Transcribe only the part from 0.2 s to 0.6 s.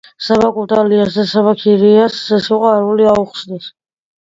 საბა